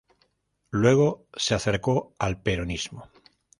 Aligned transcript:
Luego 0.71 1.27
se 1.35 1.53
acercó 1.53 2.15
al 2.17 2.41
peronismo. 2.41 3.09